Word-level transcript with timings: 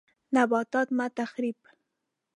نباتات 0.35 0.87
مه 0.97 1.07
تخریب 1.17 1.57